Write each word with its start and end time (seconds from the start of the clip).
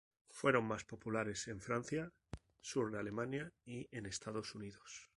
Fueron 0.31 0.65
más 0.65 0.83
populares 0.83 1.47
en 1.47 1.61
Francia, 1.61 2.11
sur 2.59 2.89
de 2.91 2.97
Alemania 2.97 3.53
y 3.67 3.87
en 3.95 4.07
Estados 4.07 4.55
Unidos. 4.55 5.09